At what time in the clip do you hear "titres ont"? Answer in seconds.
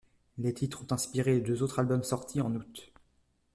0.51-0.93